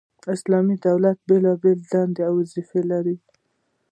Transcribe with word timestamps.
اسلامي 0.35 0.75
دولت 0.87 1.17
بيلابېلي 1.27 1.85
دندي 1.91 2.21
او 2.27 2.33
وظيفي 2.41 2.81
لري، 2.91 3.15